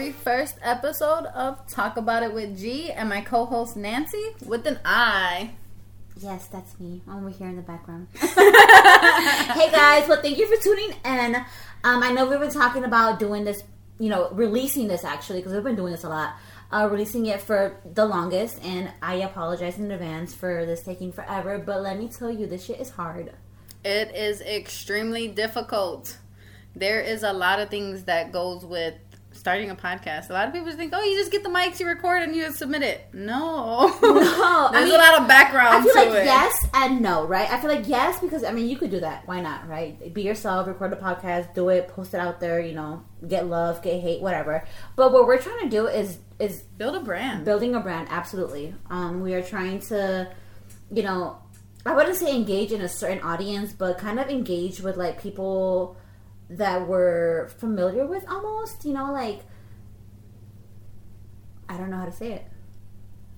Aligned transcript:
very 0.00 0.12
first 0.12 0.56
episode 0.62 1.26
of 1.34 1.66
Talk 1.66 1.98
About 1.98 2.22
It 2.22 2.32
with 2.32 2.58
G 2.58 2.90
and 2.90 3.06
my 3.06 3.20
co 3.20 3.44
host 3.44 3.76
Nancy 3.76 4.30
with 4.46 4.66
an 4.66 4.78
I. 4.82 5.50
Yes, 6.16 6.46
that's 6.46 6.80
me. 6.80 7.02
I'm 7.06 7.18
over 7.18 7.28
here 7.28 7.48
in 7.48 7.56
the 7.56 7.60
background. 7.60 8.08
hey 8.14 9.70
guys, 9.70 10.08
well, 10.08 10.22
thank 10.22 10.38
you 10.38 10.46
for 10.46 10.62
tuning 10.62 10.96
in. 11.04 11.36
Um, 11.84 12.02
I 12.02 12.12
know 12.12 12.26
we've 12.26 12.40
been 12.40 12.50
talking 12.50 12.84
about 12.84 13.18
doing 13.18 13.44
this, 13.44 13.62
you 13.98 14.08
know, 14.08 14.30
releasing 14.30 14.88
this 14.88 15.04
actually, 15.04 15.40
because 15.40 15.52
we've 15.52 15.64
been 15.64 15.76
doing 15.76 15.92
this 15.92 16.04
a 16.04 16.08
lot. 16.08 16.32
Uh, 16.72 16.88
releasing 16.90 17.26
it 17.26 17.42
for 17.42 17.76
the 17.84 18.06
longest, 18.06 18.58
and 18.64 18.90
I 19.02 19.16
apologize 19.16 19.76
in 19.76 19.90
advance 19.90 20.32
for 20.32 20.64
this 20.64 20.82
taking 20.82 21.12
forever, 21.12 21.58
but 21.58 21.82
let 21.82 21.98
me 21.98 22.08
tell 22.08 22.30
you, 22.30 22.46
this 22.46 22.64
shit 22.64 22.80
is 22.80 22.88
hard. 22.88 23.34
It 23.84 24.16
is 24.16 24.40
extremely 24.40 25.28
difficult. 25.28 26.16
There 26.74 27.02
is 27.02 27.22
a 27.22 27.34
lot 27.34 27.60
of 27.60 27.68
things 27.68 28.04
that 28.04 28.32
goes 28.32 28.64
with 28.64 28.94
starting 29.40 29.70
a 29.70 29.74
podcast. 29.74 30.28
A 30.30 30.34
lot 30.34 30.46
of 30.46 30.52
people 30.54 30.70
think, 30.72 30.92
"Oh, 30.94 31.02
you 31.02 31.16
just 31.18 31.32
get 31.32 31.42
the 31.42 31.48
mics, 31.48 31.80
you 31.80 31.86
record, 31.88 32.22
and 32.22 32.36
you 32.36 32.52
submit 32.52 32.82
it." 32.82 33.08
No, 33.12 33.88
No, 33.88 33.88
there's 34.00 34.38
I 34.38 34.84
mean, 34.84 34.94
a 34.94 34.98
lot 34.98 35.20
of 35.20 35.26
background 35.26 35.68
I 35.76 35.82
feel 35.82 35.94
like 35.96 36.08
it. 36.20 36.24
yes 36.26 36.66
and 36.74 37.00
no, 37.00 37.26
right? 37.26 37.50
I 37.50 37.58
feel 37.60 37.70
like 37.70 37.88
yes 37.88 38.20
because 38.20 38.44
I 38.44 38.52
mean 38.52 38.68
you 38.68 38.76
could 38.76 38.90
do 38.90 39.00
that. 39.00 39.26
Why 39.26 39.40
not, 39.40 39.66
right? 39.68 40.12
Be 40.14 40.22
yourself, 40.22 40.66
record 40.68 40.92
a 40.92 40.96
podcast, 40.96 41.54
do 41.54 41.70
it, 41.70 41.88
post 41.88 42.14
it 42.14 42.20
out 42.20 42.38
there. 42.38 42.60
You 42.60 42.74
know, 42.74 43.02
get 43.26 43.46
love, 43.48 43.82
get 43.82 44.00
hate, 44.00 44.20
whatever. 44.20 44.62
But 44.94 45.12
what 45.12 45.26
we're 45.26 45.38
trying 45.40 45.64
to 45.64 45.68
do 45.70 45.86
is 45.88 46.18
is 46.38 46.60
Build 46.78 46.94
a 46.96 47.00
brand. 47.00 47.44
building 47.44 47.74
a 47.74 47.80
brand. 47.80 48.08
Absolutely, 48.10 48.74
um, 48.90 49.20
we 49.22 49.34
are 49.34 49.42
trying 49.42 49.80
to, 49.80 50.30
you 50.92 51.02
know, 51.02 51.38
I 51.84 51.94
wouldn't 51.94 52.16
say 52.16 52.34
engage 52.34 52.72
in 52.72 52.80
a 52.82 52.88
certain 52.88 53.20
audience, 53.20 53.72
but 53.72 53.98
kind 53.98 54.18
of 54.20 54.28
engage 54.28 54.80
with 54.80 54.96
like 54.96 55.20
people 55.22 55.96
that 56.50 56.86
we're 56.86 57.48
familiar 57.58 58.06
with, 58.06 58.28
almost. 58.28 58.84
You 58.84 58.92
know, 58.92 59.12
like 59.12 59.40
I 61.68 61.76
don't 61.76 61.90
know 61.90 61.98
how 61.98 62.04
to 62.06 62.12
say 62.12 62.32
it. 62.32 62.46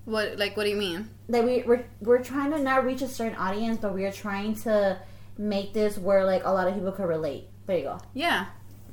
What 0.05 0.37
like 0.37 0.57
what 0.57 0.63
do 0.63 0.69
you 0.69 0.75
mean? 0.75 1.09
that 1.29 1.43
we 1.45 1.63
we're, 1.63 1.85
we're 2.01 2.23
trying 2.23 2.51
to 2.51 2.59
not 2.59 2.85
reach 2.85 3.01
a 3.01 3.07
certain 3.07 3.37
audience, 3.37 3.77
but 3.81 3.93
we 3.93 4.05
are 4.05 4.11
trying 4.11 4.55
to 4.55 4.99
make 5.37 5.73
this 5.73 5.97
where 5.97 6.25
like 6.25 6.43
a 6.43 6.49
lot 6.49 6.67
of 6.67 6.73
people 6.73 6.91
can 6.91 7.05
relate. 7.05 7.47
There 7.65 7.77
you 7.77 7.83
go. 7.83 7.99
Yeah. 8.13 8.47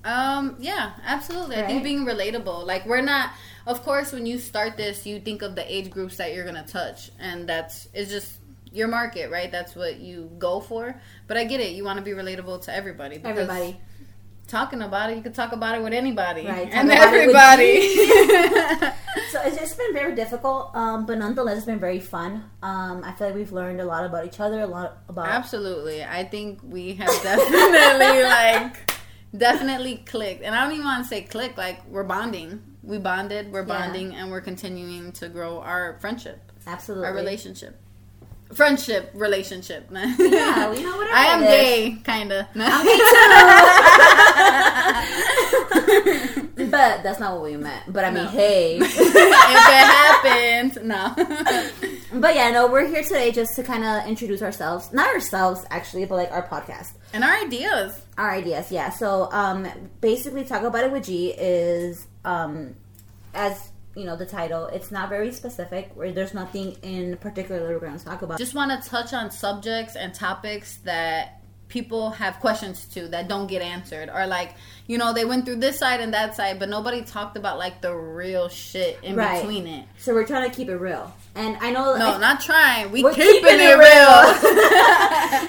Um, 0.04 0.56
yeah, 0.58 0.92
absolutely. 1.04 1.56
I 1.56 1.66
think 1.66 1.82
being 1.82 2.06
relatable. 2.06 2.64
Like 2.64 2.86
we're 2.86 3.02
not 3.02 3.30
of 3.66 3.82
course 3.82 4.12
when 4.12 4.24
you 4.24 4.38
start 4.38 4.76
this 4.76 5.06
you 5.06 5.20
think 5.20 5.42
of 5.42 5.54
the 5.56 5.74
age 5.74 5.91
groups 5.91 6.16
that 6.16 6.32
you're 6.34 6.44
gonna 6.44 6.66
touch 6.66 7.10
and 7.18 7.48
that's 7.48 7.88
it's 7.92 8.10
just 8.10 8.38
your 8.72 8.88
market, 8.88 9.30
right? 9.30 9.50
That's 9.50 9.74
what 9.74 9.98
you 9.98 10.30
go 10.38 10.60
for. 10.60 10.94
But 11.26 11.36
I 11.36 11.44
get 11.44 11.60
it, 11.60 11.72
you 11.74 11.84
wanna 11.84 12.02
be 12.02 12.12
relatable 12.12 12.62
to 12.62 12.74
everybody. 12.74 13.18
because 13.18 13.38
Everybody, 13.38 13.80
talking 14.50 14.82
about 14.82 15.10
it, 15.10 15.16
you 15.16 15.22
can 15.22 15.32
talk 15.32 15.52
about 15.52 15.76
it 15.76 15.82
with 15.82 15.92
anybody. 15.92 16.46
Right, 16.46 16.68
And 16.72 16.90
about 16.90 17.14
it 17.14 17.26
with 17.26 17.36
everybody. 17.36 17.94
so 19.30 19.40
it's 19.42 19.56
just 19.58 19.78
been 19.78 19.94
very 19.94 20.14
difficult, 20.14 20.74
um, 20.74 21.06
but 21.06 21.18
nonetheless, 21.18 21.58
it's 21.58 21.66
been 21.66 21.78
very 21.78 22.00
fun. 22.00 22.44
Um, 22.62 23.02
I 23.04 23.12
feel 23.12 23.28
like 23.28 23.36
we've 23.36 23.52
learned 23.52 23.80
a 23.80 23.84
lot 23.84 24.04
about 24.04 24.26
each 24.26 24.40
other, 24.40 24.60
a 24.60 24.66
lot 24.66 24.98
about 25.08 25.28
Absolutely. 25.28 26.04
I 26.04 26.24
think 26.24 26.60
we 26.62 26.94
have 26.94 27.08
definitely 27.22 28.22
like 28.24 28.92
definitely 29.36 29.96
clicked. 30.06 30.42
And 30.42 30.54
I 30.54 30.64
don't 30.64 30.72
even 30.72 30.84
want 30.84 31.04
to 31.04 31.08
say 31.08 31.22
click, 31.22 31.56
like 31.56 31.86
we're 31.88 32.04
bonding. 32.04 32.62
We 32.82 32.98
bonded, 32.98 33.52
we're 33.52 33.60
Yeah. 33.60 33.66
bonding 33.78 34.14
and 34.14 34.30
we're 34.30 34.40
continuing 34.40 35.12
to 35.12 35.28
grow 35.28 35.60
our 35.60 35.98
friendship, 36.00 36.40
absolutely 36.66 37.06
our 37.06 37.14
relationship. 37.14 37.78
Friendship, 38.54 39.10
relationship. 39.14 39.90
Man. 39.90 40.14
Yeah, 40.18 40.70
we 40.70 40.82
know 40.82 40.96
whatever 40.96 41.14
I 41.16 41.24
am 41.26 41.40
gay, 41.42 41.96
kind 42.04 42.32
of. 42.32 42.46
I'm 42.54 42.84
gay 42.84 42.96
too. 46.56 46.66
but 46.70 47.02
that's 47.02 47.18
not 47.20 47.34
what 47.34 47.42
we 47.44 47.56
meant. 47.56 47.92
But 47.92 48.04
I 48.04 48.10
mean, 48.10 48.24
No. 48.24 48.30
hey. 48.30 48.76
if 48.82 49.08
it 49.08 49.86
happened, 49.97 50.78
no. 50.86 51.14
but 52.20 52.34
yeah, 52.34 52.50
no, 52.50 52.66
we're 52.69 52.86
here 52.86 53.02
today 53.02 53.30
just 53.32 53.54
to 53.56 53.62
kind 53.62 53.84
of 53.84 54.06
introduce 54.08 54.42
ourselves. 54.42 54.92
Not 54.92 55.08
ourselves, 55.14 55.64
actually, 55.70 56.04
but 56.06 56.16
like 56.16 56.30
our 56.32 56.46
podcast. 56.46 56.92
and 57.12 57.25
our 57.25 57.34
ideas. 57.44 58.00
our 58.19 58.30
ideas 58.30 58.70
yeah 58.70 58.91
so 58.91 59.28
um 59.32 59.66
basically 60.00 60.44
talk 60.44 60.62
about 60.62 60.84
it 60.84 60.92
with 60.92 61.04
g 61.04 61.30
is 61.36 62.06
um 62.25 62.75
as 63.34 63.69
you 63.96 64.04
know 64.04 64.16
the 64.16 64.26
title. 64.26 64.66
It's 64.66 64.90
not 64.90 65.08
very 65.08 65.32
specific. 65.32 65.90
Where 65.94 66.12
there's 66.12 66.34
nothing 66.34 66.76
in 66.82 67.16
particular 67.16 67.60
that 67.60 67.68
we're 67.68 67.80
going 67.80 67.98
to 67.98 68.04
talk 68.04 68.22
about. 68.22 68.38
Just 68.38 68.54
want 68.54 68.70
to 68.82 68.88
touch 68.88 69.12
on 69.12 69.30
subjects 69.30 69.96
and 69.96 70.14
topics 70.14 70.76
that 70.84 71.40
people 71.70 72.10
have 72.10 72.38
questions 72.40 72.84
to 72.86 73.08
that 73.08 73.28
don't 73.28 73.46
get 73.46 73.62
answered. 73.62 74.10
Or 74.12 74.26
like 74.26 74.54
you 74.86 74.98
know 74.98 75.12
they 75.14 75.24
went 75.24 75.46
through 75.46 75.56
this 75.56 75.78
side 75.78 76.00
and 76.00 76.12
that 76.12 76.34
side 76.34 76.58
but 76.58 76.68
nobody 76.68 77.02
talked 77.02 77.36
about 77.36 77.58
like 77.58 77.80
the 77.80 77.94
real 77.94 78.48
shit 78.48 78.98
in 79.02 79.16
Right. 79.16 79.40
between 79.40 79.66
it. 79.66 79.86
So 79.96 80.12
we're 80.12 80.26
trying 80.26 80.50
to 80.50 80.54
keep 80.54 80.68
it 80.68 80.76
real. 80.76 81.14
And 81.36 81.56
i 81.60 81.70
know 81.70 81.96
no 81.96 82.14
I, 82.14 82.18
not 82.18 82.40
trying. 82.40 82.90
We 82.90 83.02
We're 83.04 83.14
keeping, 83.14 83.34
keeping 83.34 83.60
it 83.60 83.70
it 83.70 83.78
real, 83.78 83.86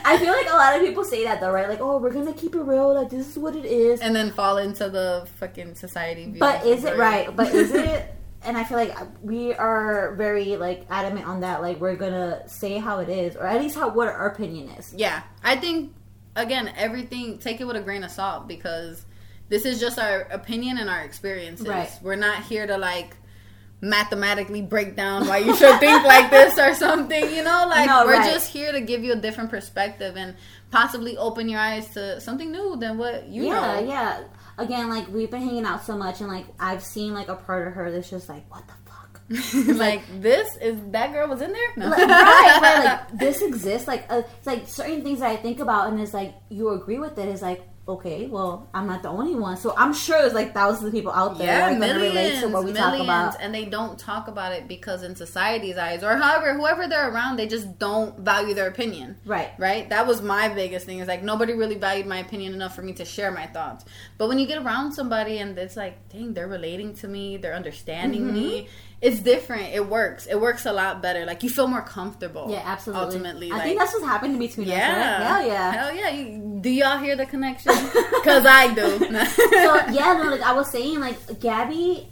I 0.06 0.18
feel 0.20 0.32
like 0.32 0.50
a 0.50 0.56
lot 0.56 0.76
of 0.76 0.82
people 0.82 1.04
say 1.04 1.24
that 1.26 1.42
though 1.42 1.52
right? 1.52 1.68
Like 1.68 1.82
oh 1.82 1.98
we're 1.98 2.12
gonna 2.14 2.34
keep 2.34 2.56
it 2.56 2.62
real. 2.62 2.94
Like 2.94 3.10
this 3.10 3.28
is 3.28 3.38
what 3.38 3.56
it 3.56 3.66
is. 3.66 4.00
And 4.02 4.16
then 4.16 4.32
fall 4.32 4.58
into 4.58 4.90
the 4.90 5.28
fucking 5.40 5.76
society 5.76 6.26
view. 6.26 6.40
But 6.40 6.66
is 6.66 6.84
it 6.86 6.98
right? 6.98 7.36
But 7.36 7.54
is 7.54 7.72
it 7.74 8.16
and 8.44 8.58
i 8.58 8.64
feel 8.64 8.78
like 8.78 8.96
we 9.22 9.54
are 9.54 10.16
very 10.16 10.58
like 10.58 10.86
adamant 10.90 11.28
on 11.28 11.42
that 11.42 11.62
like 11.62 11.80
we're 11.80 11.96
gonna 11.96 12.42
say 12.48 12.78
how 12.78 13.00
it 13.00 13.10
is 13.10 13.36
or 13.36 13.46
at 13.46 13.60
least 13.62 13.76
how 13.76 13.90
what 13.90 14.08
our 14.08 14.28
opinion 14.30 14.70
is 14.72 14.94
yeah 14.96 15.22
i 15.44 15.56
think 15.56 15.94
again 16.36 16.72
everything 16.78 17.38
take 17.38 17.60
it 17.62 17.66
with 17.66 17.76
a 17.76 17.82
grain 17.82 18.04
of 18.04 18.12
salt 18.12 18.48
because 18.48 19.06
this 19.50 19.66
is 19.66 19.80
just 19.80 20.00
our 20.00 20.22
opinion 20.32 20.78
and 20.78 20.90
our 20.90 21.02
experiences 21.02 21.68
Right. 21.68 21.92
we're 22.02 22.16
not 22.16 22.44
here 22.44 22.66
to 22.66 22.78
like 22.78 23.16
mathematically 23.84 24.62
break 24.62 24.96
down 24.96 25.28
why 25.28 25.38
you 25.40 25.56
should 25.56 25.80
think 25.80 26.04
like 26.06 26.30
this 26.30 26.58
or 26.60 26.76
something 26.76 27.24
you 27.34 27.44
know 27.44 27.66
like 27.68 27.88
No, 27.88 28.06
we're 28.06 28.14
right. 28.20 28.32
just 28.32 28.52
here 28.52 28.72
to 28.72 28.80
give 28.80 29.04
you 29.04 29.14
a 29.14 29.16
different 29.16 29.50
perspective 29.50 30.16
and 30.16 30.36
possibly 30.70 31.18
open 31.18 31.50
your 31.50 31.60
eyes 31.60 31.88
to 31.96 32.22
something 32.22 32.52
new 32.52 32.76
than 32.78 32.98
what 33.00 33.28
you 33.28 33.48
yeah, 33.48 33.82
know 33.82 33.88
yeah. 33.88 34.24
Again, 34.58 34.90
like 34.90 35.08
we've 35.08 35.32
been 35.32 35.42
hanging 35.42 35.66
out 35.66 35.84
so 35.84 35.98
much, 35.98 36.22
and 36.22 36.30
like 36.30 36.46
I've 36.60 36.84
seen 36.84 37.14
like 37.14 37.28
a 37.30 37.36
part 37.36 37.68
of 37.68 37.74
her 37.74 37.92
that's 37.92 38.10
just 38.10 38.30
like, 38.30 38.50
what 38.52 38.64
the 38.68 38.74
fuck? 38.74 39.78
like 39.78 40.02
this 40.22 40.58
is 40.58 40.78
that 40.92 41.14
girl 41.14 41.28
was 41.28 41.42
in 41.42 41.54
there 41.54 41.70
no. 41.78 41.88
like, 41.88 42.00
right, 42.00 42.60
right. 42.62 42.84
Like 42.86 43.12
this 43.20 43.42
exists. 43.42 43.88
Like 43.88 44.06
uh, 44.10 44.24
it's 44.38 44.48
like 44.48 44.68
certain 44.68 45.04
things 45.04 45.20
that 45.20 45.30
I 45.30 45.38
think 45.38 45.60
about, 45.60 45.92
and 45.92 46.00
it's 46.00 46.14
like 46.14 46.36
you 46.50 46.70
agree 46.70 47.00
with 47.00 47.18
it. 47.18 47.30
It's 47.30 47.42
like 47.42 47.68
okay, 47.94 48.28
well, 48.28 48.68
I'm 48.74 48.88
not 48.88 49.04
the 49.04 49.10
only 49.10 49.36
one, 49.36 49.58
so 49.58 49.74
I'm 49.78 49.94
sure 49.94 50.22
there's 50.22 50.34
like 50.34 50.54
thousands 50.54 50.88
of 50.88 50.94
people 50.94 51.12
out 51.12 51.38
there 51.38 51.72
Yeah, 51.72 51.78
relate 51.78 52.40
to 52.42 52.48
what 52.48 52.64
we 52.66 52.74
millions, 52.74 52.78
talk 52.98 53.00
about. 53.00 53.38
and 53.42 53.54
they 53.54 53.66
don't 53.66 53.98
talk 54.00 54.28
about 54.28 54.52
it 54.54 54.68
because 54.68 55.04
in 55.04 55.16
society's 55.16 55.78
eyes, 55.78 56.04
or 56.04 56.16
however, 56.18 56.54
whoever 56.54 56.88
they're 56.88 57.10
around, 57.12 57.38
they 57.38 57.48
just 57.48 57.78
don't 57.80 58.20
value 58.20 58.54
their 58.54 58.68
opinion. 58.68 59.18
Right. 59.26 59.52
Right. 59.58 59.90
That 59.90 60.08
was 60.08 60.22
my 60.22 60.48
biggest 60.50 60.86
thing. 60.86 61.00
Is 61.00 61.08
like 61.08 61.24
nobody 61.24 61.54
really 61.54 61.76
valued 61.76 62.08
my 62.08 62.20
opinion 62.20 62.54
enough 62.54 62.76
for 62.76 62.82
me 62.82 62.94
to 62.94 63.06
share 63.06 63.32
my 63.32 63.48
thoughts. 63.48 63.86
But 64.18 64.28
when 64.30 64.40
you 64.40 64.48
get 64.48 64.58
around 64.62 64.94
somebody 64.94 65.38
and 65.40 65.58
it's 65.58 65.76
like, 65.78 66.10
dang, 66.10 66.34
they're 66.34 66.48
relating 66.48 66.94
to 66.96 67.08
me, 67.08 67.38
they're 67.38 67.56
understanding 67.56 68.24
Mm-hmm. 68.24 68.34
me. 68.34 68.68
It's 69.02 69.20
different. 69.20 69.74
It 69.74 69.88
works. 69.90 70.28
It 70.28 70.40
works 70.40 70.68
a 70.68 70.72
lot 70.72 71.02
better. 71.02 71.26
Like 71.26 71.42
you 71.42 71.50
feel 71.50 71.68
more 71.68 71.82
comfortable. 71.82 72.48
Yeah, 72.52 72.62
absolutely. 72.64 73.06
Ultimately, 73.06 73.52
I 73.52 73.56
like, 73.56 73.64
think 73.64 73.80
that's 73.80 73.94
what's 73.94 74.06
happened 74.06 74.34
to 74.36 74.40
between 74.40 74.68
us. 74.68 74.74
yeah, 74.74 75.12
Right? 75.12 75.26
Hell 75.28 75.48
yeah. 75.48 75.72
hell 75.72 75.96
yeah. 75.96 76.10
You, 76.12 76.60
do 76.62 76.70
y'all 76.70 76.98
hear 77.00 77.16
the 77.16 77.26
connection? 77.26 77.74
Because 78.22 78.46
I 78.46 78.72
do. 78.76 79.00
so 79.00 79.92
yeah, 79.92 80.14
no, 80.22 80.30
like 80.30 80.42
I 80.42 80.54
was 80.54 80.70
saying, 80.70 81.00
like 81.00 81.40
Gabby, 81.40 82.08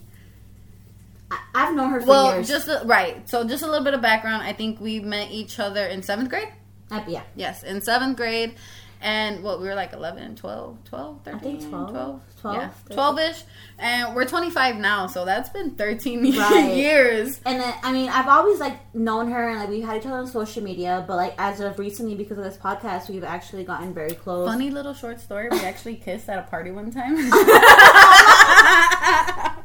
I- 1.29 1.37
I've 1.53 1.75
known 1.75 1.91
her 1.91 2.01
for 2.01 2.07
Well, 2.07 2.33
years. 2.35 2.47
just 2.47 2.67
a, 2.67 2.81
right. 2.85 3.29
So, 3.29 3.47
just 3.47 3.61
a 3.63 3.67
little 3.67 3.83
bit 3.83 3.93
of 3.93 4.01
background. 4.01 4.41
I 4.41 4.53
think 4.53 4.81
we 4.81 4.99
met 4.99 5.29
each 5.29 5.59
other 5.59 5.85
in 5.85 6.01
seventh 6.01 6.29
grade. 6.29 6.49
Uh, 6.89 7.03
yeah, 7.07 7.21
Yes, 7.35 7.61
in 7.61 7.81
seventh 7.81 8.17
grade. 8.17 8.55
And 9.01 9.43
what, 9.43 9.61
we 9.61 9.67
were 9.67 9.75
like 9.75 9.93
11, 9.93 10.35
12, 10.35 10.77
12, 10.83 11.19
13, 11.23 11.39
think 11.39 11.69
12, 11.69 11.89
12, 11.91 12.21
12, 12.41 12.55
yeah, 12.57 12.69
13. 12.89 12.97
12-ish. 12.97 13.43
And 13.79 14.13
we're 14.15 14.25
25 14.25 14.75
now, 14.75 15.07
so 15.07 15.23
that's 15.23 15.49
been 15.49 15.71
13 15.71 16.31
Right. 16.37 16.75
years. 16.75 17.39
And 17.45 17.61
then, 17.61 17.73
I 17.81 17.93
mean, 17.93 18.09
I've 18.09 18.27
always 18.27 18.59
like 18.59 18.93
known 18.93 19.31
her, 19.31 19.49
and 19.49 19.59
like 19.59 19.69
we've 19.69 19.85
had 19.85 19.97
each 20.01 20.05
other 20.05 20.17
on 20.17 20.27
social 20.27 20.61
media. 20.61 21.05
But 21.07 21.15
like 21.15 21.33
as 21.37 21.61
of 21.61 21.79
recently, 21.79 22.15
because 22.15 22.37
of 22.37 22.43
this 22.43 22.57
podcast, 22.57 23.09
we've 23.09 23.23
actually 23.23 23.63
gotten 23.63 23.93
very 23.93 24.15
close. 24.15 24.45
Funny 24.47 24.69
little 24.69 24.93
short 24.93 25.21
story. 25.21 25.47
We 25.49 25.59
actually 25.61 25.95
kissed 26.05 26.27
at 26.27 26.37
a 26.39 26.43
party 26.49 26.71
one 26.71 26.91
time. 26.91 27.15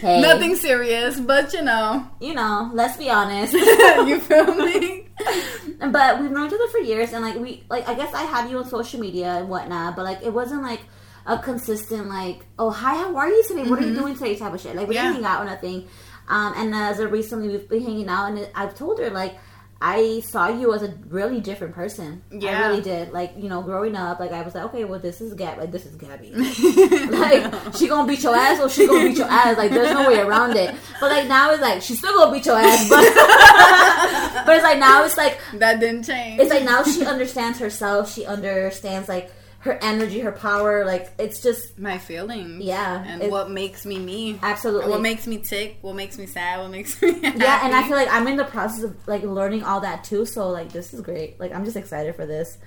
Hey, 0.00 0.20
Nothing 0.20 0.54
serious, 0.54 1.18
but 1.18 1.52
you 1.52 1.62
know, 1.62 2.06
you 2.20 2.32
know. 2.34 2.70
Let's 2.72 2.96
be 2.96 3.10
honest. 3.10 3.52
you 3.52 4.20
feel 4.20 4.54
me? 4.54 4.97
But 5.92 6.20
we've 6.20 6.30
known 6.30 6.46
each 6.48 6.52
other 6.54 6.68
for 6.68 6.78
years, 6.78 7.12
and 7.12 7.22
like 7.24 7.36
we, 7.36 7.64
like 7.68 7.88
I 7.88 7.94
guess 7.94 8.12
I 8.14 8.22
had 8.22 8.50
you 8.50 8.58
on 8.58 8.66
social 8.68 9.00
media 9.00 9.28
and 9.38 9.48
whatnot, 9.48 9.96
but 9.96 10.04
like 10.04 10.22
it 10.22 10.32
wasn't 10.32 10.62
like 10.62 10.80
a 11.26 11.38
consistent 11.38 12.08
like, 12.08 12.44
oh 12.58 12.70
hi, 12.70 12.94
how 12.96 13.16
are 13.16 13.28
you 13.28 13.42
today? 13.46 13.64
What 13.68 13.78
are 13.80 13.86
you 13.86 13.94
doing 13.94 14.14
today? 14.14 14.36
Type 14.36 14.54
of 14.54 14.60
shit. 14.60 14.74
Like 14.76 14.88
we 14.88 14.94
Mm-hmm. 14.94 15.04
Yeah. 15.04 15.12
didn't 15.12 15.24
hang 15.24 15.32
out 15.32 15.42
or 15.42 15.44
nothing. 15.46 15.88
Um, 16.28 16.52
and 16.56 16.74
as 16.74 17.00
of 17.00 17.10
recently, 17.12 17.48
we've 17.48 17.68
been 17.68 17.82
hanging 17.82 18.08
out, 18.08 18.26
and 18.32 18.48
I've 18.54 18.74
told 18.74 18.98
her 19.00 19.10
like. 19.10 19.36
I 19.80 20.20
saw 20.20 20.48
you 20.48 20.74
as 20.74 20.82
a 20.82 20.92
really 21.08 21.40
different 21.40 21.72
person. 21.72 22.22
Yeah. 22.32 22.64
I 22.64 22.66
really 22.66 22.82
did. 22.82 23.12
Like, 23.12 23.34
you 23.36 23.48
know, 23.48 23.62
growing 23.62 23.94
up, 23.94 24.18
like 24.18 24.32
I 24.32 24.42
was 24.42 24.56
like, 24.56 24.64
okay, 24.64 24.84
well 24.84 24.98
this 24.98 25.20
is 25.20 25.34
Gab 25.34 25.58
like 25.58 25.70
this 25.70 25.86
is 25.86 25.94
Gabby. 25.94 26.32
like 26.34 27.76
she 27.76 27.86
gonna 27.86 28.06
beat 28.08 28.22
your 28.24 28.34
ass 28.34 28.60
or 28.60 28.68
she 28.68 28.88
gonna 28.88 29.08
beat 29.08 29.18
your 29.18 29.28
ass. 29.28 29.56
Like 29.56 29.70
there's 29.70 29.92
no 29.92 30.08
way 30.08 30.18
around 30.18 30.56
it. 30.56 30.74
But 31.00 31.12
like 31.12 31.28
now 31.28 31.52
it's 31.52 31.62
like 31.62 31.80
she's 31.80 31.98
still 31.98 32.12
gonna 32.12 32.32
beat 32.32 32.46
your 32.46 32.56
ass, 32.56 32.88
but 32.88 33.04
but 34.46 34.56
it's 34.56 34.64
like 34.64 34.80
now 34.80 35.04
it's 35.04 35.16
like 35.16 35.38
that 35.54 35.78
didn't 35.78 36.02
change. 36.04 36.40
it's 36.40 36.50
like 36.50 36.64
now 36.64 36.82
she 36.82 37.06
understands 37.06 37.60
herself. 37.60 38.12
She 38.12 38.26
understands 38.26 39.08
like 39.08 39.30
her 39.60 39.78
energy, 39.82 40.20
her 40.20 40.32
power. 40.32 40.84
Like 40.84 41.10
it's 41.18 41.40
just 41.42 41.78
my 41.78 41.98
feelings. 41.98 42.62
Yeah, 42.64 43.04
and 43.06 43.22
it- 43.22 43.30
what 43.30 43.50
makes 43.50 43.84
me 43.84 43.98
me. 43.98 44.38
absolutely 44.42 44.90
What 44.90 45.00
makes 45.00 45.26
me 45.26 45.38
tick? 45.38 45.78
What 45.80 45.96
makes 45.96 46.16
me 46.18 46.26
sad? 46.26 46.60
What 46.60 46.70
makes 46.70 47.00
me 47.02 47.12
happy? 47.20 47.38
yeah. 47.38 47.64
And 47.64 47.74
I 47.74 47.82
feel 47.86 47.96
like 47.96 48.08
I'm 48.10 48.26
in 48.28 48.36
the 48.36 48.44
process 48.44 48.84
of 48.84 48.96
like 49.08 49.22
learning 49.22 49.64
all 49.64 49.80
that 49.80 50.04
too. 50.04 50.24
So 50.26 50.48
like 50.50 50.70
this 50.72 50.94
is 50.94 51.00
great. 51.00 51.38
Like 51.40 51.52
I'm 51.54 51.64
just 51.64 51.76
excited 51.76 52.14
for 52.14 52.24
this. 52.26 52.58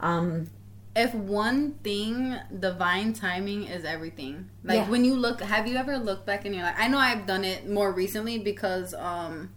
Um, 0.00 0.48
if 0.96 1.14
one 1.14 1.74
thing, 1.84 2.36
divine 2.58 3.12
timing 3.12 3.64
is 3.64 3.84
everything. 3.84 4.50
Like 4.64 4.76
Yeah. 4.76 4.88
when 4.90 5.04
you 5.04 5.14
look, 5.14 5.40
have 5.40 5.68
you 5.68 5.76
ever 5.76 5.98
looked 5.98 6.26
back 6.26 6.44
in 6.44 6.52
your 6.52 6.64
life? 6.64 6.74
I 6.76 6.88
know 6.88 6.98
I've 6.98 7.26
done 7.26 7.44
it 7.44 7.70
more 7.70 7.92
recently 7.92 8.38
because, 8.38 8.92
um, 8.94 9.50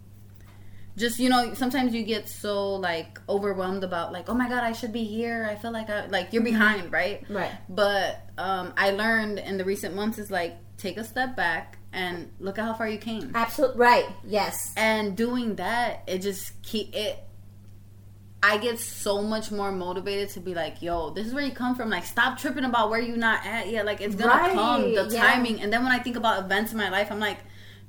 just 0.96 1.18
you 1.18 1.28
know, 1.28 1.54
sometimes 1.54 1.94
you 1.94 2.02
get 2.02 2.28
so 2.28 2.74
like 2.76 3.20
overwhelmed 3.28 3.84
about 3.84 4.12
like, 4.12 4.28
oh 4.28 4.34
my 4.34 4.48
god, 4.48 4.62
I 4.62 4.72
should 4.72 4.92
be 4.92 5.04
here. 5.04 5.46
I 5.50 5.56
feel 5.56 5.72
like 5.72 5.90
I 5.90 6.06
like 6.06 6.32
you're 6.32 6.42
behind, 6.42 6.92
right? 6.92 7.24
right. 7.28 7.50
But 7.68 8.20
um, 8.38 8.72
I 8.76 8.90
learned 8.90 9.38
in 9.38 9.56
the 9.58 9.64
recent 9.64 9.94
months 9.94 10.18
is 10.18 10.30
like 10.30 10.56
take 10.76 10.96
a 10.96 11.04
step 11.04 11.36
back 11.36 11.78
and 11.92 12.30
look 12.40 12.58
at 12.58 12.64
how 12.64 12.74
far 12.74 12.88
you 12.88 12.98
came. 12.98 13.32
Absolutely 13.34 13.78
right. 13.78 14.06
Yes. 14.24 14.72
And 14.76 15.16
doing 15.16 15.56
that, 15.56 16.02
it 16.06 16.18
just 16.18 16.60
keep 16.62 16.94
it. 16.94 17.18
I 18.42 18.58
get 18.58 18.78
so 18.78 19.22
much 19.22 19.50
more 19.50 19.72
motivated 19.72 20.28
to 20.30 20.40
be 20.40 20.54
like, 20.54 20.82
yo, 20.82 21.10
this 21.10 21.26
is 21.26 21.32
where 21.32 21.42
you 21.44 21.52
come 21.52 21.74
from. 21.74 21.88
Like, 21.88 22.04
stop 22.04 22.36
tripping 22.38 22.64
about 22.64 22.90
where 22.90 23.00
you're 23.00 23.16
not 23.16 23.46
at 23.46 23.70
yet. 23.70 23.86
Like, 23.86 24.02
it's 24.02 24.14
gonna 24.14 24.30
Right, 24.30 24.52
come. 24.52 24.82
The 24.82 25.08
yeah. 25.10 25.32
timing. 25.32 25.62
And 25.62 25.72
then 25.72 25.82
when 25.82 25.92
I 25.92 25.98
think 25.98 26.16
about 26.16 26.44
events 26.44 26.70
in 26.72 26.76
my 26.76 26.90
life, 26.90 27.10
I'm 27.10 27.20
like, 27.20 27.38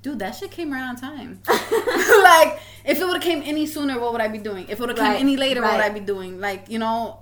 dude, 0.02 0.20
that 0.20 0.32
shit 0.32 0.52
came 0.52 0.72
right 0.72 0.84
on 0.84 0.96
time. 0.96 1.42
like, 1.48 2.60
if 2.86 3.00
it 3.00 3.06
would 3.06 3.14
have 3.16 3.24
came 3.24 3.42
any 3.44 3.66
sooner, 3.66 4.00
what 4.00 4.12
would 4.14 4.22
I 4.22 4.28
be 4.28 4.38
doing? 4.38 4.66
If 4.70 4.74
it 4.74 4.80
would 4.80 4.90
have 4.90 4.98
came 4.98 5.20
any 5.20 5.38
later, 5.38 5.62
what 5.62 5.72
would 5.72 5.82
I 5.82 5.88
right. 5.88 5.94
be 5.94 6.00
doing? 6.00 6.40
Like, 6.40 6.70
you 6.70 6.80
know, 6.80 7.20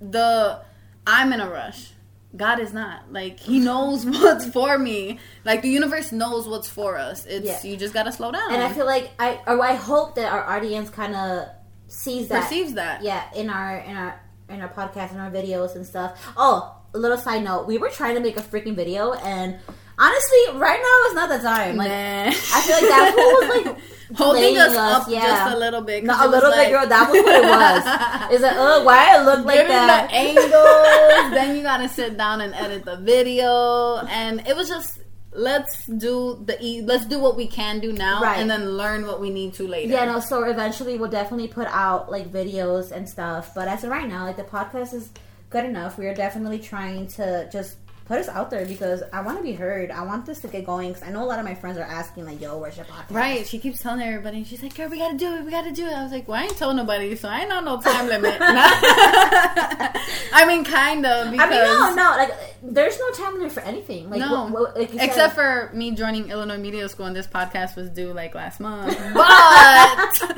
the 0.00 0.60
I'm 1.06 1.32
in 1.32 1.40
a 1.40 1.48
rush. 1.48 1.90
God 2.36 2.58
is 2.58 2.72
not. 2.72 3.12
Like 3.12 3.38
He 3.38 3.60
knows 3.60 4.04
what's 4.06 4.46
for 4.46 4.76
me. 4.78 5.18
Like 5.44 5.62
the 5.62 5.68
universe 5.68 6.10
knows 6.12 6.48
what's 6.48 6.68
for 6.68 6.96
us. 6.98 7.26
It's 7.26 7.46
Yeah. 7.46 7.70
you 7.70 7.76
just 7.76 7.94
gotta 7.94 8.10
slow 8.12 8.32
down. 8.32 8.52
And 8.52 8.62
I 8.62 8.72
feel 8.72 8.86
like 8.86 9.10
I 9.18 9.40
or 9.46 9.62
I 9.62 9.74
hope 9.74 10.16
that 10.16 10.32
our 10.32 10.44
audience 10.44 10.90
kind 10.90 11.14
of 11.14 11.48
sees 11.86 12.28
that 12.28 12.42
perceives 12.42 12.74
that. 12.74 13.02
yeah 13.02 13.22
in 13.36 13.48
our 13.50 13.76
in 13.78 13.94
our 13.96 14.20
in 14.48 14.60
our 14.62 14.68
podcast 14.68 15.12
and 15.12 15.20
our 15.20 15.30
videos 15.30 15.76
and 15.76 15.86
stuff 15.86 16.18
oh 16.36 16.74
a 16.92 16.98
little 16.98 17.18
side 17.18 17.44
note 17.44 17.66
we 17.68 17.76
were 17.78 17.90
trying 17.90 18.14
to 18.14 18.20
make 18.20 18.36
a 18.36 18.40
freaking 18.40 18.74
video 18.74 19.12
and 19.12 19.58
honestly 19.98 20.58
right 20.58 20.80
now 20.80 21.08
is 21.10 21.14
not 21.14 21.28
the 21.28 21.38
time 21.38 21.76
like 21.76 21.88
Nah. 21.88 22.28
i 22.28 22.60
feel 22.62 22.76
like 22.76 22.88
that 22.88 23.12
fool 23.14 23.48
was 23.48 23.66
like 23.66 23.78
holding 24.18 24.56
us, 24.58 24.70
us, 24.72 25.02
up 25.02 25.08
yeah. 25.10 25.22
just 25.22 25.56
a 25.56 25.58
little 25.58 25.80
bit. 25.80 26.04
no, 26.04 26.14
a 26.14 26.28
little 26.28 26.50
like, 26.50 26.68
bit 26.68 26.72
girl 26.72 26.86
that 26.86 27.10
was 27.10 27.22
what 27.22 27.34
it 27.34 27.42
was 27.42 28.30
it's 28.34 28.42
like 28.42 28.56
oh 28.56 28.84
why 28.84 29.14
i 29.16 29.22
look 29.24 29.44
like 29.44 29.66
that 29.66 30.08
the 30.10 30.14
angles, 30.14 31.34
then 31.34 31.56
you 31.56 31.62
gotta 31.70 31.88
sit 31.88 32.16
down 32.16 32.40
and 32.40 32.54
edit 32.54 32.84
the 32.84 32.96
video, 32.96 33.98
and 34.08 34.46
it 34.46 34.54
was 34.56 34.68
just 34.68 35.00
let's 35.32 35.84
do 35.86 36.40
the 36.46 36.56
e- 36.64 36.82
let's 36.82 37.06
do 37.06 37.18
what 37.18 37.36
we 37.36 37.46
can 37.48 37.80
do 37.80 37.92
now, 37.92 38.22
Right. 38.22 38.38
and 38.38 38.48
then 38.48 38.76
learn 38.76 39.04
what 39.06 39.20
we 39.20 39.30
need 39.30 39.54
to 39.54 39.66
later. 39.66 39.90
yeah 39.92 40.04
no 40.04 40.20
so 40.20 40.44
eventually 40.44 40.96
we'll 40.96 41.10
definitely 41.10 41.48
put 41.48 41.66
out 41.68 42.08
like 42.10 42.30
videos 42.30 42.92
and 42.92 43.08
stuff 43.08 43.52
but 43.54 43.66
as 43.68 43.82
of 43.84 43.90
right 43.90 44.08
now 44.08 44.24
like 44.24 44.36
the 44.36 44.44
podcast 44.44 44.94
is 44.94 45.10
good 45.50 45.64
enough 45.64 45.98
we 45.98 46.06
are 46.06 46.14
definitely 46.14 46.58
trying 46.60 47.06
to 47.08 47.48
just 47.50 47.76
put 48.04 48.18
us 48.18 48.28
out 48.28 48.50
there 48.50 48.66
because 48.66 49.02
i 49.12 49.20
want 49.22 49.38
to 49.38 49.42
be 49.42 49.52
heard 49.54 49.90
i 49.90 50.02
want 50.02 50.26
this 50.26 50.40
to 50.40 50.48
get 50.48 50.66
going 50.66 50.92
because 50.92 51.02
i 51.06 51.10
know 51.10 51.22
a 51.22 51.24
lot 51.24 51.38
of 51.38 51.44
my 51.44 51.54
friends 51.54 51.78
are 51.78 51.82
asking 51.84 52.26
like 52.26 52.38
yo 52.40 52.58
where's 52.58 52.76
your 52.76 52.84
podcast 52.84 53.10
Right, 53.14 53.46
she 53.46 53.58
keeps 53.58 53.80
telling 53.80 54.02
everybody. 54.02 54.44
She's 54.44 54.62
like, 54.62 54.74
"Girl, 54.76 54.88
we 54.88 54.98
gotta 54.98 55.16
do 55.16 55.34
it. 55.36 55.44
We 55.44 55.50
gotta 55.50 55.72
do 55.72 55.86
it." 55.86 55.92
I 55.92 56.02
was 56.02 56.12
like, 56.12 56.26
"Well, 56.26 56.40
I 56.40 56.44
ain't 56.44 56.56
told 56.56 56.76
nobody, 56.76 57.14
so 57.16 57.28
I 57.28 57.40
ain't 57.42 57.52
on 57.52 57.64
no 57.64 57.80
time 57.80 58.06
limit." 58.08 58.34
I 58.40 60.44
mean, 60.46 60.64
kind 60.64 61.04
of. 61.06 61.30
Because 61.30 61.46
I 61.46 61.50
mean, 61.50 61.62
no, 61.96 62.04
no, 62.10 62.16
like 62.16 62.32
there's 62.62 62.98
no 62.98 63.10
time 63.12 63.34
limit 63.34 63.52
for 63.52 63.60
anything. 63.60 64.10
Like, 64.10 64.20
No. 64.20 64.44
what, 64.44 64.52
what, 64.52 64.76
like 64.78 64.94
Except 64.94 65.34
for 65.34 65.70
me 65.72 65.92
joining 65.92 66.30
Illinois 66.30 66.58
Media 66.58 66.88
School, 66.88 67.06
and 67.06 67.14
this 67.16 67.26
podcast 67.26 67.76
was 67.76 67.90
due 67.90 68.12
like 68.12 68.34
last 68.34 68.60
month. 68.60 68.98
But 69.14 70.36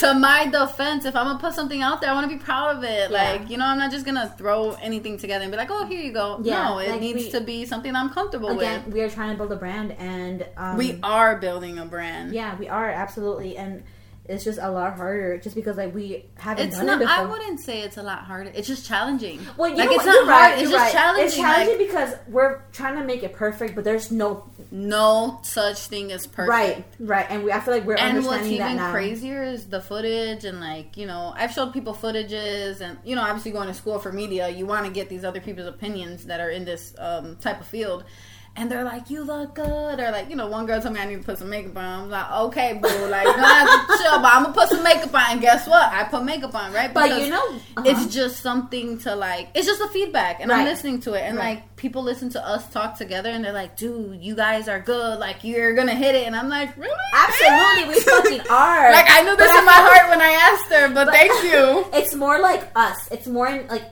to 0.00 0.14
my 0.14 0.46
defense, 0.46 1.04
if 1.04 1.14
I'm 1.16 1.26
gonna 1.26 1.38
put 1.38 1.54
something 1.54 1.82
out 1.82 2.00
there, 2.00 2.10
I 2.10 2.14
want 2.14 2.30
to 2.30 2.36
be 2.36 2.42
proud 2.42 2.76
of 2.76 2.84
it. 2.84 3.10
Yeah. 3.10 3.16
Like, 3.32 3.50
you 3.50 3.56
know, 3.56 3.64
I'm 3.66 3.78
not 3.78 3.90
just 3.90 4.04
gonna 4.06 4.32
throw 4.38 4.72
anything 4.82 5.18
together 5.18 5.42
and 5.44 5.50
be 5.52 5.56
like, 5.56 5.70
"Oh, 5.70 5.86
here 5.86 6.00
you 6.00 6.12
go." 6.12 6.38
Yeah, 6.42 6.64
no, 6.68 6.78
it 6.78 6.90
like 6.90 7.00
needs 7.00 7.24
we- 7.24 7.30
to 7.32 7.40
be 7.40 7.64
something 7.66 7.94
I'm 7.94 8.10
comfortable 8.10 8.50
again, 8.50 8.84
with. 8.84 8.94
we 8.94 9.00
are 9.02 9.10
trying 9.10 9.30
to 9.32 9.36
build 9.36 9.52
a 9.52 9.56
brand, 9.56 9.92
and 9.92 10.46
um, 10.56 10.76
We 10.76 10.98
are 11.02 11.36
building 11.36 11.78
a 11.78 11.84
brand. 11.86 12.32
yeah, 12.32 12.56
we 12.58 12.68
are 12.68 12.88
absolutely, 12.90 13.56
and 13.56 13.82
it's 14.28 14.44
just 14.44 14.58
a 14.60 14.70
lot 14.70 14.96
harder 14.96 15.38
just 15.38 15.54
because 15.54 15.76
like 15.76 15.94
we 15.94 16.24
haven't 16.36 16.68
It's 16.68 16.76
done 16.76 16.86
not. 16.86 16.96
it 16.96 17.04
before. 17.06 17.14
I 17.14 17.24
wouldn't 17.24 17.60
say 17.60 17.80
it's 17.82 17.96
a 17.96 18.02
lot 18.02 18.20
harder. 18.24 18.50
It's 18.54 18.68
just 18.68 18.86
challenging. 18.86 19.40
Well, 19.56 19.70
you 19.70 19.76
like 19.76 19.88
know 19.90 19.96
it's 19.96 20.04
not 20.06 20.14
You're 20.14 20.24
hard. 20.26 20.52
right, 20.52 20.52
It's 20.62 20.70
just 20.70 20.82
right. 20.82 20.92
challenging. 20.92 21.24
It's 21.26 21.36
challenging 21.36 21.78
like, 21.78 21.86
because 21.86 22.14
we're 22.28 22.60
trying 22.72 22.96
to 22.98 23.04
make 23.04 23.22
it 23.22 23.32
perfect, 23.32 23.74
but 23.74 23.84
there's 23.84 24.10
no 24.10 24.48
no 24.70 25.38
such 25.42 25.78
thing 25.86 26.10
as 26.12 26.26
perfect. 26.26 26.48
right, 26.50 26.84
right, 27.00 27.26
and 27.30 27.44
we. 27.44 27.52
I 27.52 27.60
feel 27.60 27.74
like 27.74 27.84
we're 27.84 27.94
And 27.96 28.16
what's 28.24 28.28
understanding 28.28 28.58
that 28.58 28.70
And 28.70 28.78
what's 28.80 28.88
even 28.88 28.92
crazier 28.92 29.42
is 29.44 29.66
the 29.66 29.80
footage 29.80 30.44
and 30.44 30.60
like 30.60 30.96
you 30.96 31.06
know 31.06 31.32
I've 31.36 31.52
showed 31.52 31.72
people 31.72 31.94
footages 31.94 32.80
and 32.80 32.98
you 33.04 33.14
know 33.16 33.22
obviously 33.22 33.52
going 33.52 33.68
to 33.68 33.74
school 33.74 33.98
for 33.98 34.12
media 34.12 34.48
you 34.48 34.66
want 34.66 34.86
to 34.86 34.92
get 34.92 35.08
these 35.08 35.24
other 35.24 35.40
people's 35.40 35.66
opinions 35.68 36.26
that 36.26 36.40
are 36.40 36.50
in 36.50 36.64
this 36.64 36.94
um, 36.98 37.36
type 37.36 37.60
of 37.60 37.66
field 37.66 38.04
and 38.56 38.70
they're 38.70 38.84
like 38.84 39.10
you 39.10 39.22
look 39.22 39.54
good. 39.54 40.00
Or 40.00 40.10
like 40.10 40.30
you 40.30 40.36
know 40.36 40.46
one 40.48 40.66
girl 40.66 40.80
told 40.80 40.94
me 40.94 41.00
I 41.00 41.06
need 41.06 41.20
to 41.20 41.22
put 41.24 41.38
some 41.38 41.50
makeup 41.50 41.76
on. 41.76 41.84
I'm 42.04 42.10
like 42.10 42.30
okay 42.46 42.72
boo 42.74 42.88
like 43.08 43.26
you 43.26 43.32
don't 43.32 43.42
have 43.44 43.86
to 43.88 44.02
chill 44.02 44.18
but 44.20 44.32
I'm 44.32 44.42
gonna 44.44 44.54
put 44.54 44.68
some 44.68 44.82
makeup 44.82 45.14
on. 45.14 45.24
And 45.30 45.40
guess 45.40 45.66
what? 45.68 45.92
I 45.92 46.04
put 46.04 46.24
makeup 46.24 46.54
on 46.54 46.72
right? 46.72 46.92
But 46.92 47.20
you 47.22 47.30
know, 47.30 47.44
uh-huh. 47.76 47.82
it's 47.86 48.12
just 48.14 48.40
something 48.40 48.98
to 49.00 49.14
like 49.14 49.48
it's 49.54 49.66
just 49.66 49.80
a 49.80 49.88
feedback 49.88 50.40
and 50.40 50.50
i'm 50.52 50.64
listening 50.64 51.00
to 51.02 51.14
it. 51.14 51.22
And 51.22 51.36
Right. 51.36 51.56
like 51.56 51.76
people 51.76 52.02
listen 52.02 52.30
to 52.30 52.46
us 52.46 52.66
talk 52.72 52.96
together 52.96 53.28
and 53.28 53.44
they're 53.44 53.52
like 53.52 53.76
dude 53.76 54.20
you 54.22 54.34
guys 54.34 54.68
are 54.68 54.80
good. 54.80 55.18
Like 55.18 55.44
you're 55.44 55.74
gonna 55.74 55.94
hit 55.94 56.14
it. 56.14 56.26
And 56.26 56.34
i'm 56.34 56.48
like 56.48 56.76
really 56.76 56.94
absolutely 57.14 57.94
we 57.94 58.00
fucking 58.00 58.40
are. 58.50 58.92
like 58.92 59.06
i 59.10 59.22
knew 59.22 59.36
this 59.36 59.46
But 59.52 59.58
in 59.58 59.64
my 59.66 59.72
I 59.72 59.76
feel- 59.76 59.84
heart 59.90 60.10
when 60.10 60.20
i 60.22 60.32
asked 60.50 60.72
her 60.72 60.94
but, 60.94 61.08
thank 61.12 61.32
you. 61.44 61.84
It's 62.00 62.14
more 62.14 62.38
like 62.40 62.62
us. 62.76 63.08
It's 63.10 63.26
more 63.26 63.46
in, 63.48 63.66
like 63.68 63.84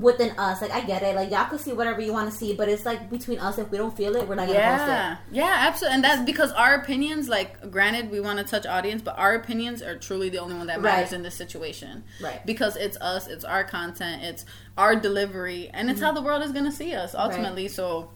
within 0.00 0.36
us. 0.38 0.62
Like 0.62 0.72
I 0.72 0.80
get 0.80 1.02
it. 1.02 1.14
Like 1.14 1.30
y'all 1.30 1.48
can 1.48 1.58
see 1.58 1.72
whatever 1.72 2.00
you 2.00 2.12
want 2.12 2.30
to 2.30 2.36
see, 2.36 2.54
but 2.54 2.68
it's 2.68 2.86
like 2.86 3.10
between 3.10 3.38
us. 3.38 3.58
If 3.58 3.70
we 3.70 3.78
don't 3.78 3.96
feel 3.96 4.16
it, 4.16 4.26
we're 4.26 4.34
not 4.36 4.46
gonna 4.46 4.58
yeah 4.58 5.16
yeah 5.30 5.56
absolutely 5.68 5.94
and 5.96 6.04
that's 6.04 6.22
because 6.22 6.52
our 6.52 6.74
opinions 6.74 7.28
like 7.28 7.70
granted 7.70 8.10
we 8.10 8.20
want 8.20 8.38
to 8.38 8.44
touch 8.44 8.66
audience 8.66 9.02
but 9.02 9.18
our 9.18 9.34
opinions 9.34 9.82
are 9.82 9.96
truly 9.96 10.28
the 10.28 10.38
only 10.38 10.54
one 10.54 10.66
that 10.66 10.80
matters 10.80 11.10
Right. 11.10 11.12
in 11.12 11.22
this 11.22 11.34
situation 11.34 12.04
Right. 12.20 12.44
because 12.46 12.76
it's 12.76 12.96
us 12.98 13.26
it's 13.26 13.44
our 13.44 13.64
content 13.64 14.22
it's 14.22 14.44
our 14.78 14.94
delivery 14.96 15.68
and 15.72 15.90
it's 15.90 15.98
mm-hmm. 15.98 16.06
how 16.06 16.12
the 16.12 16.22
world 16.22 16.42
is 16.42 16.52
gonna 16.52 16.72
see 16.72 16.94
us 16.94 17.14
ultimately 17.14 17.68
so 17.68 18.10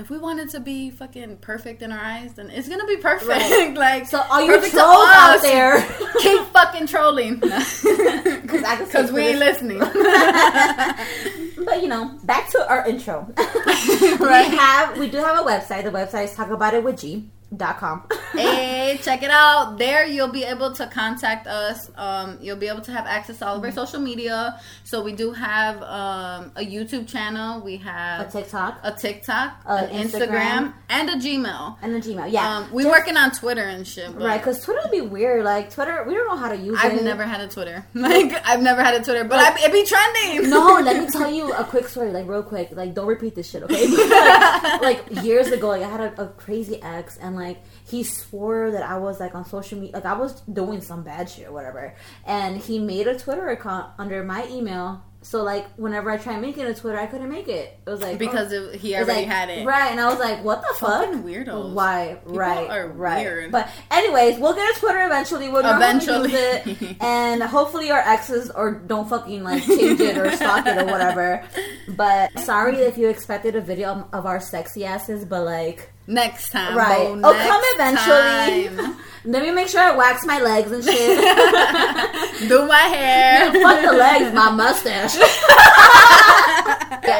if 0.00 0.10
we 0.10 0.18
wanted 0.18 0.50
to 0.50 0.60
be 0.60 0.90
fucking 0.90 1.36
perfect 1.36 1.82
in 1.82 1.92
our 1.92 2.00
eyes, 2.00 2.34
then 2.34 2.50
it's 2.50 2.68
gonna 2.68 2.86
be 2.86 2.96
perfect. 2.96 3.28
Right. 3.28 3.74
like 3.74 4.06
So 4.06 4.22
all 4.30 4.40
you 4.40 4.58
trolls 4.70 4.74
out 4.74 5.42
there, 5.42 5.80
keep 6.20 6.40
fucking 6.46 6.86
trolling 6.86 7.34
because 7.40 8.64
I 8.64 8.76
can 8.76 8.86
because 8.86 9.12
we 9.12 9.22
ain't 9.22 9.38
listening. 9.38 9.78
But 9.78 9.92
you 11.82 11.88
know, 11.88 12.18
back 12.24 12.48
to 12.50 12.68
our 12.68 12.88
intro. 12.88 13.30
Right. 13.36 14.50
We 14.50 14.56
have 14.56 14.98
we 14.98 15.10
do 15.10 15.18
have 15.18 15.38
a 15.38 15.42
website. 15.42 15.84
The 15.84 15.90
website 15.90 16.24
is 16.24 16.34
talkaboutitwithg.com. 17.56 18.06
hey, 18.32 18.98
check 19.02 19.22
it 19.22 19.30
out. 19.30 19.78
There, 19.78 20.06
you'll 20.06 20.28
be 20.28 20.44
able 20.44 20.72
to 20.74 20.86
contact 20.86 21.46
us. 21.46 21.90
Um, 21.96 22.38
you'll 22.40 22.56
be 22.56 22.68
able 22.68 22.80
to 22.82 22.92
have 22.92 23.06
access 23.06 23.38
to 23.38 23.46
all 23.46 23.56
of 23.56 23.64
our 23.64 23.72
social 23.72 24.00
media. 24.00 24.60
So 24.84 25.02
we 25.02 25.12
do 25.12 25.32
have 25.32 25.76
um, 25.82 26.52
a 26.56 26.64
YouTube 26.64 27.08
channel. 27.08 27.60
We 27.60 27.76
have 27.78 28.28
a 28.28 28.30
TikTok 28.30 28.80
a 28.82 28.92
TikTok, 28.92 29.52
Uh, 29.66 29.86
an 29.90 30.06
Instagram, 30.06 30.30
Instagram. 30.30 30.74
and 30.88 31.10
a 31.10 31.14
Gmail. 31.14 31.76
and 31.82 31.94
a 31.94 32.00
Gmail. 32.00 32.30
Yeah, 32.32 32.58
Um, 32.58 32.72
we 32.72 32.82
Just- 32.84 32.92
working 32.96 33.16
on 33.16 33.30
Twitter 33.32 33.62
and 33.62 33.86
shit. 33.86 34.12
But 34.14 34.24
right 34.24 34.38
because 34.38 34.62
Twitter 34.64 34.80
would 34.84 34.92
be 34.92 35.00
weird. 35.00 35.44
Like 35.44 35.70
Twitter, 35.72 36.04
we 36.06 36.14
don't 36.14 36.28
know 36.28 36.36
how 36.36 36.48
to 36.48 36.56
use 36.56 36.78
I've 36.82 36.94
it. 36.94 37.02
never 37.04 37.24
had 37.24 37.40
a 37.40 37.48
Twitter. 37.48 37.84
Like 37.94 38.32
I've 38.46 38.62
never 38.62 38.82
had 38.82 38.94
a 38.94 39.02
Twitter, 39.04 39.24
but 39.24 39.38
I, 39.38 39.66
it 39.66 39.72
be 39.72 39.84
trending. 39.84 40.50
No, 40.50 40.80
let 40.82 40.98
me 41.02 41.08
tell 41.12 41.30
you 41.30 41.52
a 41.52 41.64
quick 41.64 41.86
story, 41.88 42.10
like 42.12 42.26
real 42.26 42.42
quick. 42.42 42.70
Like, 42.72 42.94
don't 42.94 43.06
repeat 43.06 43.34
this 43.34 43.48
shit, 43.50 43.62
okay? 43.62 43.86
like, 43.88 44.80
like, 45.10 45.24
years 45.24 45.48
ago, 45.48 45.68
like 45.68 45.82
I 45.82 45.88
had 45.88 46.00
a, 46.00 46.22
a 46.22 46.28
crazy 46.28 46.80
ex, 46.82 47.16
and 47.18 47.36
like 47.36 47.39
he 47.88 48.02
swore 48.02 48.70
that 48.70 48.82
I 48.82 48.98
was 48.98 49.20
like 49.20 49.34
on 49.34 49.44
social 49.44 49.78
media, 49.78 49.94
like 49.96 50.04
I 50.04 50.14
was 50.14 50.40
doing 50.42 50.80
some 50.80 51.02
bad 51.02 51.28
shit 51.28 51.48
or 51.48 51.52
whatever. 51.52 51.94
And 52.26 52.56
he 52.58 52.78
made 52.78 53.06
a 53.08 53.18
Twitter 53.18 53.48
account 53.48 53.90
under 53.98 54.22
my 54.24 54.46
email 54.48 55.02
So 55.22 55.42
like 55.42 55.68
whenever 55.76 56.10
I 56.10 56.16
tried 56.16 56.40
making 56.40 56.64
a 56.64 56.72
Twitter, 56.74 56.98
I 56.98 57.04
couldn't 57.04 57.28
make 57.28 57.46
it. 57.46 57.78
It 57.86 57.90
was 57.90 58.00
like 58.00 58.14
oh, 58.14 58.18
because 58.18 58.54
oh. 58.54 58.70
it, 58.70 58.80
he 58.80 58.94
It 58.94 59.02
already 59.02 59.20
like- 59.20 59.28
had 59.28 59.50
it. 59.50 59.66
right, 59.66 59.90
and 59.90 60.00
I 60.00 60.08
was 60.08 60.18
like, 60.18 60.42
"What 60.42 60.62
the 60.62 60.74
fuck?" 60.78 61.04
Fucking 61.04 61.22
weirdos. 61.22 61.74
Why? 61.74 62.18
right, 62.24 62.70
are 62.70 62.88
right. 62.88 63.20
weird. 63.22 63.52
But 63.52 63.68
anyways, 63.90 64.38
we'll 64.38 64.54
get 64.54 64.74
a 64.74 64.80
Twitter 64.80 65.02
eventually. 65.04 65.50
We'll 65.50 65.62
know 65.62 65.74
how 65.74 65.78
to 65.78 65.84
Eventually. 65.84 66.30
use 66.30 66.82
it, 66.82 66.96
and 67.02 67.42
hopefully 67.42 67.90
our 67.90 68.00
exes 68.00 68.50
or 68.50 68.72
don't 68.72 69.10
fucking 69.10 69.44
like 69.44 69.62
change 69.64 70.00
it 70.00 70.16
or 70.16 70.30
stalk 70.36 70.66
it 70.66 70.78
or 70.78 70.86
whatever. 70.86 71.44
But 71.88 72.38
sorry 72.38 72.76
if 72.78 72.96
you 72.96 73.08
expected 73.10 73.56
a 73.56 73.60
video 73.60 74.08
of 74.14 74.24
our 74.24 74.40
sexy 74.40 74.86
asses, 74.86 75.26
but 75.26 75.44
like. 75.44 75.90
Next 76.10 76.50
time, 76.50 76.76
Right. 76.76 77.06
Bo, 77.06 77.20
Oh, 77.22 77.32
come 77.34 77.62
eventually. 77.76 78.68
time. 78.76 78.96
Let 79.24 79.42
me 79.42 79.50
make 79.52 79.68
sure 79.68 79.80
I 79.80 79.94
wax 79.94 80.24
my 80.26 80.40
legs 80.40 80.72
and 80.72 80.82
shit. 80.82 81.18
Do 82.48 82.66
my 82.66 82.80
hair. 82.80 83.52
Fuck 83.62 83.82
the 83.84 83.92
legs, 83.96 84.34
my 84.34 84.50
mustache. 84.50 85.14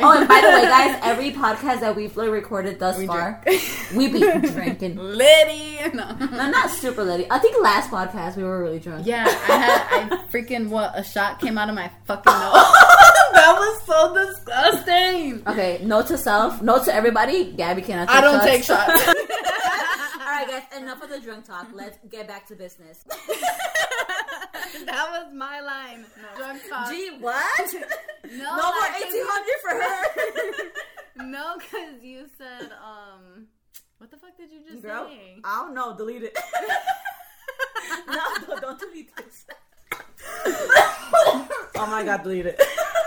Oh, 0.02 0.18
and 0.18 0.28
by 0.28 0.40
the 0.40 0.48
way, 0.48 0.62
guys, 0.62 0.98
every 1.02 1.30
podcast 1.32 1.80
that 1.80 1.94
we've 1.96 2.16
recorded 2.16 2.78
thus 2.78 2.98
we 2.98 3.06
far, 3.06 3.42
we 3.96 4.08
be 4.08 4.20
drinking. 4.20 4.96
Litty, 4.96 5.78
No. 5.94 6.14
no, 6.14 6.50
not 6.50 6.70
super 6.70 7.02
litty. 7.04 7.26
I 7.30 7.38
think 7.38 7.60
last 7.62 7.90
podcast 7.90 8.36
we 8.36 8.44
were 8.44 8.60
really 8.62 8.78
drunk. 8.78 9.06
Yeah, 9.06 9.24
I 9.26 9.30
had, 9.56 10.12
I 10.12 10.16
freaking, 10.32 10.68
what, 10.68 10.92
a 10.98 11.02
shot 11.02 11.40
came 11.40 11.58
out 11.58 11.68
of 11.68 11.74
my 11.74 11.90
fucking 12.06 12.32
nose. 12.32 12.52
that 13.32 13.56
was 13.58 13.82
so 13.86 14.14
disgusting. 14.14 15.42
Okay, 15.46 15.80
note 15.84 16.06
to 16.08 16.18
self, 16.18 16.62
note 16.62 16.84
to 16.84 16.94
everybody, 16.94 17.52
Gabby 17.52 17.82
cannot 17.82 18.08
I 18.10 18.20
don't 18.20 18.34
shots. 18.34 18.46
take 18.46 18.64
shots. 18.64 19.08
All 19.08 20.26
right, 20.46 20.46
guys, 20.48 20.80
enough 20.80 21.02
of 21.02 21.10
the 21.10 21.18
drunk 21.20 21.44
talk. 21.44 21.68
Let's 21.74 21.98
get 22.10 22.28
back 22.28 22.46
to 22.48 22.54
business. 22.54 23.04
that 24.86 25.06
was 25.10 25.32
my 25.34 25.60
line. 25.60 26.04
No. 26.16 26.36
Drunk 26.38 26.62
talk. 26.68 26.88
Gee, 26.90 27.10
what? 27.20 27.74
no, 27.74 28.38
no 28.38 28.62
more 28.72 28.88
1800 28.94 29.59
did 34.50 34.62
you 34.62 34.72
just 34.72 34.82
Girl, 34.82 35.08
say? 35.08 35.40
I 35.44 35.64
don't 35.64 35.74
know. 35.74 35.96
Delete 35.96 36.24
it. 36.24 36.36
no, 38.08 38.20
don't, 38.46 38.60
don't 38.60 38.78
delete 38.80 39.14
this. 39.16 39.46
oh 40.46 41.86
my 41.88 42.02
god, 42.04 42.22
delete 42.22 42.46
it. 42.46 42.60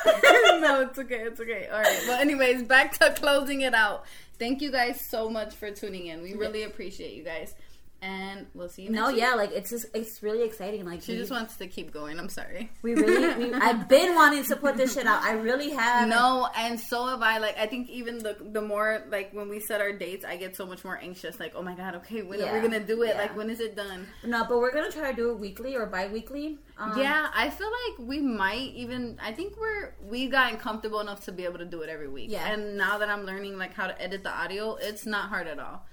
no, 0.62 0.81
it's 0.81 0.97
okay. 1.00 1.21
It's 1.21 1.39
okay. 1.39 1.67
All 1.71 1.81
right. 1.81 2.03
Well, 2.07 2.19
anyways, 2.19 2.63
back 2.63 2.97
to 3.00 3.12
closing 3.12 3.62
it 3.62 3.73
out. 3.73 4.05
Thank 4.39 4.62
you 4.62 4.71
guys 4.71 5.01
so 5.01 5.29
much 5.29 5.53
for 5.55 5.69
tuning 5.71 6.07
in. 6.07 6.21
We 6.21 6.33
really 6.33 6.63
appreciate 6.63 7.13
you 7.13 7.23
guys, 7.23 7.55
and 8.03 8.48
we'll 8.53 8.67
see 8.67 8.83
you. 8.83 8.89
No, 8.89 9.07
week. 9.07 9.17
yeah, 9.17 9.33
like 9.33 9.51
it's 9.51 9.69
just 9.69 9.86
it's 9.93 10.22
really 10.22 10.43
exciting. 10.43 10.86
Like 10.86 11.01
She 11.01 11.13
we, 11.13 11.19
just 11.19 11.31
wants 11.31 11.55
to 11.55 11.67
keep 11.67 11.93
going. 11.93 12.19
I'm 12.19 12.27
sorry. 12.27 12.69
we 12.81 12.95
really, 12.95 13.45
we, 13.45 13.53
I've 13.67 13.88
been 13.88 14.13
wanting 14.13 14.43
to 14.43 14.55
put 14.57 14.75
this 14.75 14.93
shit 14.93 15.07
out. 15.07 15.24
I 15.24 15.33
really 15.33 15.72
have. 15.72 16.10
No, 16.10 16.50
and 16.57 16.77
so 16.77 17.07
have 17.07 17.22
I. 17.22 17.38
Like, 17.38 17.57
I 17.57 17.65
think 17.65 17.89
even 17.89 18.17
the 18.19 18.36
the 18.51 18.62
more 18.62 19.05
like 19.10 19.31
when 19.33 19.48
we 19.48 19.62
set 19.62 19.79
our 19.79 19.93
dates, 19.93 20.25
I 20.25 20.36
get 20.36 20.55
so 20.55 20.65
much 20.65 20.83
more 20.83 21.00
anxious. 21.01 21.39
Like, 21.39 21.53
oh 21.55 21.63
my 21.63 21.75
god, 21.75 21.95
okay, 21.95 22.22
when 22.22 22.41
are 22.41 22.53
we 22.53 22.60
gonna 22.60 22.81
do 22.81 23.03
it? 23.03 23.15
Yeah. 23.15 23.22
Like, 23.22 23.38
when 23.38 23.50
is 23.50 23.62
it 23.62 23.75
done? 23.75 24.05
no, 24.25 24.43
but 24.43 24.57
we're 24.57 24.74
gonna 24.74 24.91
try 24.91 25.10
to 25.10 25.15
do 25.15 25.31
it 25.31 25.39
weekly 25.39 25.75
or 25.75 25.86
bi-weekly. 25.86 26.60
Um, 26.77 27.00
yeah, 27.00 27.29
I 27.33 27.50
feel 27.50 27.69
like 27.69 28.07
we 28.07 28.19
might 28.19 28.74
even. 28.75 29.17
I 29.24 29.31
think 29.31 29.55
we're 29.57 29.95
we've 30.03 30.31
gotten 30.31 30.57
comfortable 30.60 31.00
enough 31.00 31.24
to 31.25 31.31
be 31.31 31.45
able 31.45 31.60
to 31.60 31.65
do 31.65 31.81
it 31.83 31.89
every 31.89 32.10
week. 32.10 32.31
Yeah. 32.31 32.51
and 32.51 32.77
now 32.77 32.98
that 32.98 33.07
I'm 33.07 33.25
learning 33.25 33.57
like 33.57 33.74
how 33.74 33.88
to 33.88 34.01
edit 34.01 34.24
the 34.24 34.31
audio, 34.31 34.75
it's 34.75 35.05
not 35.05 35.29
hard 35.29 35.48
at 35.48 35.60
all. 35.60 35.86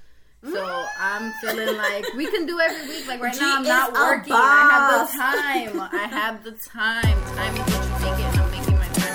So 0.42 0.86
I'm 0.98 1.32
feeling 1.40 1.76
like 1.76 2.06
we 2.16 2.26
can 2.30 2.46
do 2.46 2.58
every 2.60 2.88
week. 2.88 3.06
Like 3.06 3.20
right 3.20 3.34
G 3.34 3.40
now, 3.40 3.56
I'm 3.56 3.62
not 3.64 3.92
working. 3.92 4.32
I 4.32 4.68
have 4.70 5.08
the 5.08 5.18
time. 5.18 5.90
I 5.92 6.06
have 6.06 6.44
the 6.44 6.52
time. 6.52 7.22
Time 7.36 7.54
is 7.54 7.74
what 7.74 7.84
you 7.84 8.10
make 8.10 8.20
it, 8.20 8.32
and 8.32 8.40
I'm 8.40 8.50
making 8.50 8.76
my 8.76 8.86
time 8.86 9.10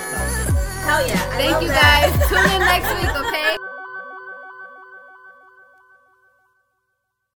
hell 0.86 1.06
yeah. 1.06 1.14
I 1.14 1.36
Thank 1.36 1.62
you 1.62 1.68
that. 1.68 2.14
guys. 2.14 2.28
Tune 2.30 2.50
in 2.54 2.60
next 2.62 2.90
week, 2.94 3.10
okay? 3.26 3.75